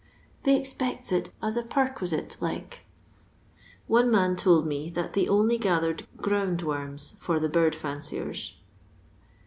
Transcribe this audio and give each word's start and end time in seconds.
"They 0.45 0.59
expects 0.59 1.11
it 1.11 1.29
as 1.43 1.55
a 1.55 1.61
parquisite, 1.61 2.35
like." 2.39 2.79
One 3.85 4.09
man 4.09 4.35
told 4.35 4.65
me 4.65 4.89
that 4.89 5.13
they 5.13 5.27
only 5.27 5.59
gathered 5.59 6.07
ground 6.17 6.63
worms 6.63 7.13
for 7.19 7.39
the 7.39 7.47
bird 7.49 7.75
fonciers. 7.75 8.55